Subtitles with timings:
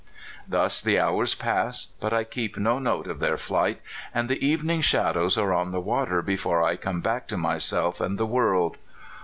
[0.47, 3.79] Thus the hours pass, but I keep no note of their flight,
[4.15, 8.01] and the evening shad ows are on the water before I come back to myself
[8.01, 8.77] and the world.